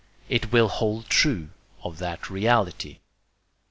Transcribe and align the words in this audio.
It 0.29 0.51
will 0.51 0.67
hold 0.67 1.09
true 1.11 1.49
of 1.83 1.99
that 1.99 2.27
reality. 2.27 2.97